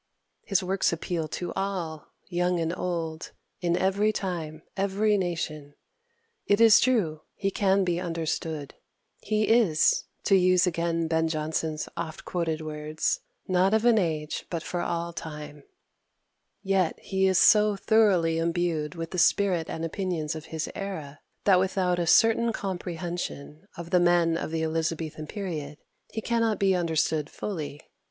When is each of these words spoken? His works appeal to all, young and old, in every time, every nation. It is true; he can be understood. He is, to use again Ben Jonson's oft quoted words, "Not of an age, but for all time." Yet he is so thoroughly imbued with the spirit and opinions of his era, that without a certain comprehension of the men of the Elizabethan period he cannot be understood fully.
His 0.45 0.63
works 0.63 0.91
appeal 0.91 1.27
to 1.27 1.53
all, 1.53 2.07
young 2.27 2.59
and 2.59 2.75
old, 2.75 3.33
in 3.59 3.77
every 3.77 4.11
time, 4.11 4.63
every 4.75 5.15
nation. 5.15 5.75
It 6.47 6.59
is 6.59 6.79
true; 6.79 7.21
he 7.35 7.51
can 7.51 7.83
be 7.83 7.99
understood. 7.99 8.73
He 9.21 9.47
is, 9.47 10.05
to 10.23 10.35
use 10.35 10.65
again 10.65 11.07
Ben 11.07 11.27
Jonson's 11.27 11.87
oft 11.95 12.25
quoted 12.25 12.61
words, 12.61 13.19
"Not 13.47 13.75
of 13.75 13.85
an 13.85 13.99
age, 13.99 14.47
but 14.49 14.63
for 14.63 14.81
all 14.81 15.13
time." 15.13 15.65
Yet 16.63 16.99
he 16.99 17.27
is 17.27 17.37
so 17.37 17.75
thoroughly 17.75 18.39
imbued 18.39 18.95
with 18.95 19.11
the 19.11 19.19
spirit 19.19 19.69
and 19.69 19.85
opinions 19.85 20.33
of 20.33 20.45
his 20.45 20.67
era, 20.73 21.19
that 21.43 21.59
without 21.59 21.99
a 21.99 22.07
certain 22.07 22.51
comprehension 22.51 23.67
of 23.77 23.91
the 23.91 23.99
men 23.99 24.35
of 24.35 24.49
the 24.49 24.63
Elizabethan 24.63 25.27
period 25.27 25.77
he 26.11 26.21
cannot 26.21 26.57
be 26.57 26.73
understood 26.73 27.29
fully. 27.29 27.79